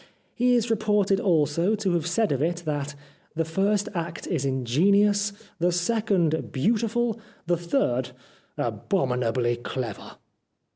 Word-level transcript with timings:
He 0.33 0.55
is 0.55 0.71
reported 0.71 1.19
also 1.19 1.75
to 1.75 1.93
have 1.93 2.07
said 2.07 2.31
of 2.31 2.41
it 2.41 2.63
that" 2.65 2.95
the 3.35 3.45
first 3.45 3.87
act 3.93 4.25
is 4.25 4.45
ingenious, 4.45 5.31
the 5.59 5.71
second 5.71 6.51
beautiful, 6.51 7.19
the 7.45 7.55
third 7.57 8.09
abominably 8.57 9.57
clever." 9.57 10.13